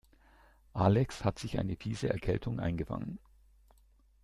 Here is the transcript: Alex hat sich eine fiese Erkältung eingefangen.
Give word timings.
Alex 0.73 1.23
hat 1.23 1.37
sich 1.37 1.59
eine 1.59 1.75
fiese 1.75 2.09
Erkältung 2.09 2.59
eingefangen. 2.59 3.19